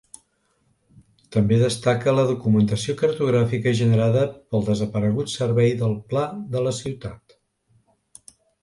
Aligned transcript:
També 1.35 1.59
destaca 1.63 2.15
la 2.19 2.23
documentació 2.31 2.97
cartogràfica 3.03 3.75
generada 3.83 4.25
pel 4.55 4.67
desaparegut 4.73 5.37
Servei 5.37 5.79
del 5.85 5.97
Pla 6.15 6.29
de 6.57 6.67
la 6.71 6.77
Ciutat. 6.83 7.41